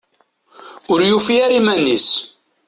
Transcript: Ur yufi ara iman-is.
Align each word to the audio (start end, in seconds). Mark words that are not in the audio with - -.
Ur 0.91 0.99
yufi 1.09 1.35
ara 1.45 1.55
iman-is. 1.59 2.09